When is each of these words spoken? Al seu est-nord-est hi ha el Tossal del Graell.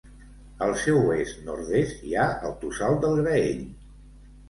Al 0.67 0.73
seu 0.83 1.03
est-nord-est 1.17 2.01
hi 2.09 2.17
ha 2.23 2.27
el 2.51 2.59
Tossal 2.67 3.01
del 3.07 3.25
Graell. 3.25 3.65